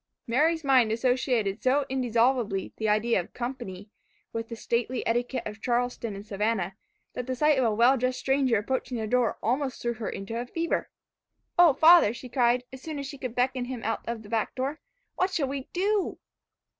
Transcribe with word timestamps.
Mary's 0.25 0.63
mind 0.63 0.91
associated 0.91 1.61
so 1.61 1.85
indissolubly 1.87 2.73
the 2.77 2.89
idea 2.89 3.19
of 3.19 3.35
company, 3.35 3.91
with 4.33 4.49
the 4.49 4.55
stately 4.55 5.07
etiquette 5.07 5.43
of 5.45 5.61
Charleston 5.61 6.15
and 6.15 6.25
Savannah, 6.25 6.75
that 7.13 7.27
the 7.27 7.35
sight 7.35 7.59
of 7.59 7.65
a 7.65 7.71
well 7.75 7.97
dressed 7.97 8.17
stranger 8.17 8.57
approaching 8.57 8.97
their 8.97 9.05
door, 9.05 9.33
threw 9.37 9.45
her 9.47 9.51
almost 9.51 9.85
into 9.85 10.41
a 10.41 10.47
fever. 10.47 10.89
"Oh! 11.59 11.73
father," 11.73 12.15
she 12.15 12.29
cried, 12.29 12.63
as 12.73 12.81
soon 12.81 12.97
as 12.97 13.05
she 13.05 13.19
could 13.19 13.35
beckon 13.35 13.65
him 13.65 13.83
out 13.83 14.01
of 14.07 14.23
the 14.23 14.29
back 14.29 14.55
door, 14.55 14.79
"what 15.17 15.29
shall 15.29 15.47
we 15.47 15.69
do?" 15.71 16.17